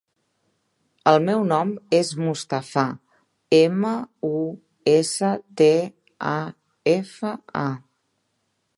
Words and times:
El 1.11 1.19
meu 1.27 1.43
nom 1.49 1.73
és 1.97 2.09
Mustafa: 2.21 2.85
ema, 3.59 3.93
u, 4.33 4.43
essa, 4.97 5.33
te, 5.63 5.71
a, 6.35 6.37
efa, 6.99 7.39
a. 7.67 7.67